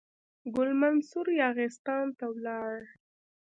ګل 0.55 0.71
منصور 0.81 1.27
یاغستان 1.41 2.05
ته 2.17 2.25
ولاړ. 2.35 2.73